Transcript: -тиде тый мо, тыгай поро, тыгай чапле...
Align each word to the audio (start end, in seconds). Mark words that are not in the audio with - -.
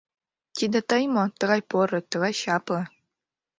-тиде 0.57 0.79
тый 0.89 1.03
мо, 1.13 1.23
тыгай 1.39 1.61
поро, 1.69 1.99
тыгай 2.11 2.33
чапле... 2.41 2.81